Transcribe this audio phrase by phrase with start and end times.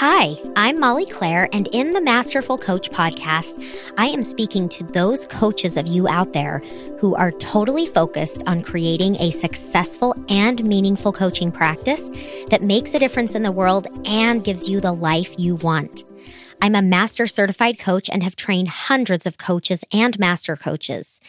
[0.00, 3.62] Hi, I'm Molly Claire, and in the Masterful Coach podcast,
[3.98, 6.60] I am speaking to those coaches of you out there
[6.98, 12.10] who are totally focused on creating a successful and meaningful coaching practice
[12.48, 16.04] that makes a difference in the world and gives you the life you want.
[16.62, 21.20] I'm a master certified coach and have trained hundreds of coaches and master coaches.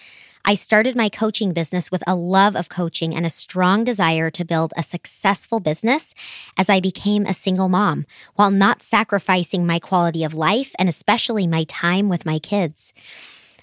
[0.44, 4.46] I started my coaching business with a love of coaching and a strong desire to
[4.46, 6.14] build a successful business
[6.58, 11.46] as I became a single mom while not sacrificing my quality of life and especially
[11.46, 12.92] my time with my kids.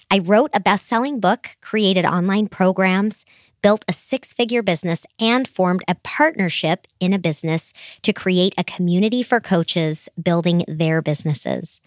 [0.09, 3.25] I wrote a best selling book, created online programs,
[3.61, 8.63] built a six figure business, and formed a partnership in a business to create a
[8.63, 11.81] community for coaches building their businesses.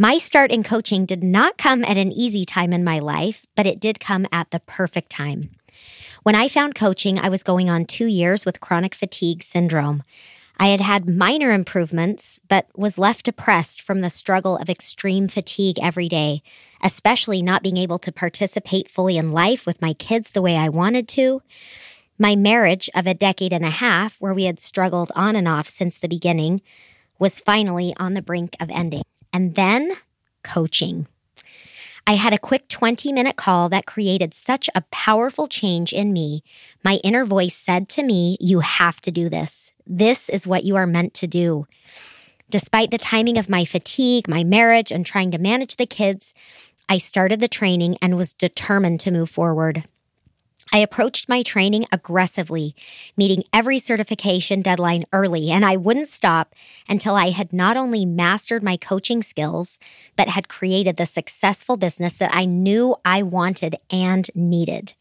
[0.00, 3.66] My start in coaching did not come at an easy time in my life, but
[3.66, 5.50] it did come at the perfect time.
[6.22, 10.04] When I found coaching, I was going on two years with chronic fatigue syndrome.
[10.56, 15.80] I had had minor improvements, but was left depressed from the struggle of extreme fatigue
[15.82, 16.44] every day,
[16.80, 20.68] especially not being able to participate fully in life with my kids the way I
[20.68, 21.42] wanted to.
[22.20, 25.66] My marriage of a decade and a half, where we had struggled on and off
[25.66, 26.62] since the beginning,
[27.18, 29.96] was finally on the brink of ending and then
[30.42, 31.06] coaching.
[32.06, 36.42] I had a quick 20 minute call that created such a powerful change in me.
[36.82, 39.72] My inner voice said to me, You have to do this.
[39.86, 41.66] This is what you are meant to do.
[42.48, 46.32] Despite the timing of my fatigue, my marriage, and trying to manage the kids,
[46.88, 49.84] I started the training and was determined to move forward.
[50.72, 52.74] I approached my training aggressively,
[53.16, 56.54] meeting every certification deadline early, and I wouldn't stop
[56.88, 59.78] until I had not only mastered my coaching skills,
[60.16, 64.94] but had created the successful business that I knew I wanted and needed.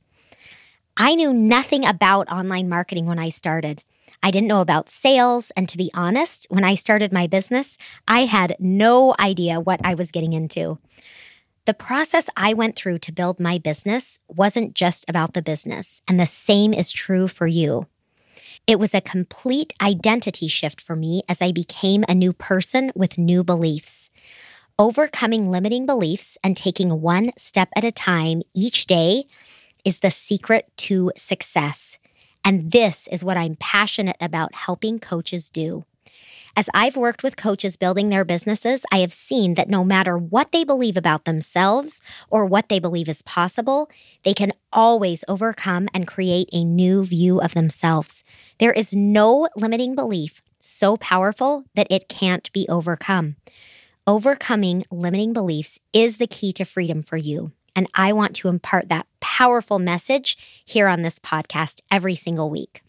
[0.95, 3.83] I knew nothing about online marketing when I started.
[4.23, 5.51] I didn't know about sales.
[5.55, 9.93] And to be honest, when I started my business, I had no idea what I
[9.93, 10.79] was getting into.
[11.67, 16.17] The process I went through to build my business wasn't just about the business, and
[16.17, 17.87] the same is true for you.
[18.65, 23.17] It was a complete identity shift for me as I became a new person with
[23.17, 24.09] new beliefs.
[24.79, 29.25] Overcoming limiting beliefs and taking one step at a time each day
[29.83, 31.99] is the secret to success.
[32.45, 35.83] And this is what I'm passionate about helping coaches do.
[36.55, 40.51] As I've worked with coaches building their businesses, I have seen that no matter what
[40.51, 43.89] they believe about themselves or what they believe is possible,
[44.23, 48.23] they can always overcome and create a new view of themselves.
[48.59, 53.35] There is no limiting belief so powerful that it can't be overcome.
[54.05, 57.51] Overcoming limiting beliefs is the key to freedom for you.
[57.75, 62.81] And I want to impart that powerful message here on this podcast every single week.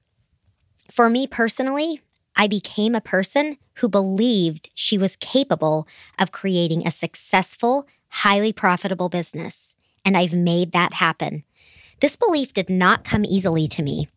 [0.90, 2.00] For me personally,
[2.38, 5.88] I became a person who believed she was capable
[6.18, 9.74] of creating a successful, highly profitable business.
[10.04, 11.42] And I've made that happen.
[12.00, 14.08] This belief did not come easily to me.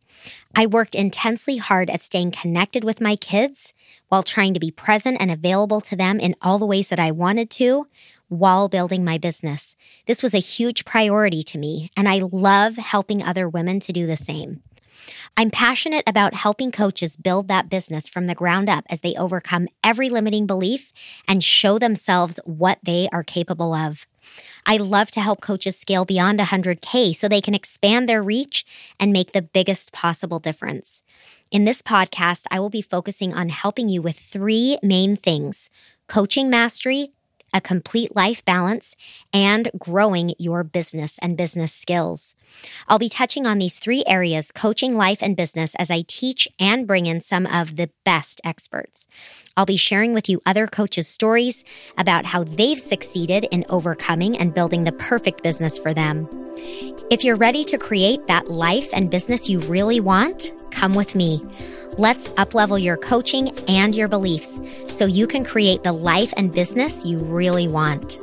[0.55, 3.73] I worked intensely hard at staying connected with my kids
[4.09, 7.09] while trying to be present and available to them in all the ways that I
[7.09, 7.87] wanted to
[8.27, 9.75] while building my business.
[10.05, 14.05] This was a huge priority to me, and I love helping other women to do
[14.05, 14.61] the same.
[15.41, 19.69] I'm passionate about helping coaches build that business from the ground up as they overcome
[19.83, 20.93] every limiting belief
[21.27, 24.05] and show themselves what they are capable of.
[24.67, 28.63] I love to help coaches scale beyond 100K so they can expand their reach
[28.99, 31.01] and make the biggest possible difference.
[31.49, 35.71] In this podcast, I will be focusing on helping you with three main things
[36.07, 37.13] coaching mastery,
[37.53, 38.95] a complete life balance,
[39.33, 42.35] and growing your business and business skills.
[42.87, 46.87] I'll be touching on these three areas coaching, life, and business as I teach and
[46.87, 49.07] bring in some of the best experts.
[49.55, 51.63] I'll be sharing with you other coaches' stories
[51.97, 56.27] about how they've succeeded in overcoming and building the perfect business for them.
[57.09, 61.43] If you're ready to create that life and business you really want, come with me.
[61.97, 67.03] Let's uplevel your coaching and your beliefs so you can create the life and business
[67.03, 68.20] you really want.